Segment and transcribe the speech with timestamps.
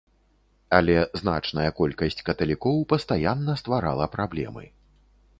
[0.77, 4.65] Але значная колькасць каталікоў пастаянна стварала праблемы.